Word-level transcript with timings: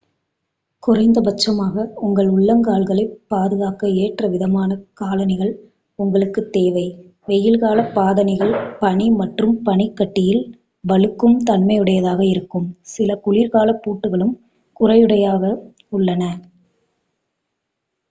குறைந்தபட்சமாக 0.83 1.75
உங்கள் 1.97 2.29
உள்ளங்கால்களைப் 2.29 3.17
பாதுகாக்க 3.27 3.89
ஏற்ற 3.97 4.27
விதமான 4.27 4.69
காலணிகள் 4.93 5.51
உங்களுக்குத் 5.99 6.49
தேவை 6.51 6.85
வெயில் 7.27 7.59
கால 7.59 7.81
பாதணிகள் 7.91 8.53
பனி 8.79 9.07
மற்றும் 9.11 9.53
பனிக் 9.63 9.95
கட்டியில் 9.95 10.43
வழுக்கும் 10.83 11.37
தன்மையுடையதாக 11.43 12.23
இருக்கும் 12.29 12.67
சில 12.95 13.19
குளிர்கால 13.19 13.75
பூட்டுகளும் 13.83 14.33
குறையுடையவாகவே 14.79 15.53
உள்ளன 15.89 16.23